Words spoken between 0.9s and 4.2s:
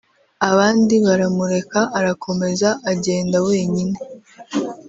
baramureka arakomeza agenda wenyine